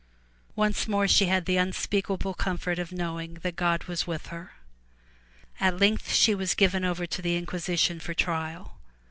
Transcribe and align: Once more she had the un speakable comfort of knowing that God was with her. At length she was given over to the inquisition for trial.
Once 0.55 0.87
more 0.87 1.07
she 1.07 1.25
had 1.27 1.45
the 1.45 1.59
un 1.59 1.71
speakable 1.71 2.33
comfort 2.33 2.79
of 2.79 2.91
knowing 2.91 3.35
that 3.43 3.55
God 3.55 3.83
was 3.83 4.07
with 4.07 4.29
her. 4.29 4.53
At 5.59 5.79
length 5.79 6.11
she 6.11 6.33
was 6.33 6.55
given 6.55 6.83
over 6.83 7.05
to 7.05 7.21
the 7.21 7.35
inquisition 7.37 7.99
for 7.99 8.15
trial. 8.15 8.79